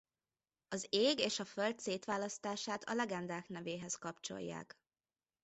[0.67, 4.77] Az ég és a föld szétválasztását a legendák nevéhez kapcsolják.